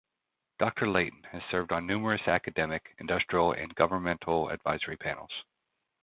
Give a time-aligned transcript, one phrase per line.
[0.57, 5.29] Doctor Leighton has served on numerous academic, industrial, and governmental advisory panels.